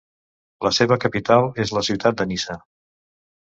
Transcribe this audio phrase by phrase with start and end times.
[0.67, 2.59] La seva capital és la ciutat de Niça.